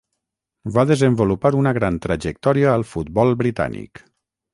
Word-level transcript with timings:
Va 0.77 0.85
desenvolupar 0.91 1.51
una 1.59 1.73
gran 1.79 1.99
trajectòria 2.05 2.71
al 2.77 2.87
futbol 2.95 3.35
britànic. 3.43 4.03